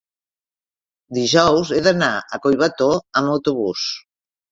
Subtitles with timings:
[1.17, 2.89] dijous he d'anar a Collbató
[3.21, 3.85] amb autobús.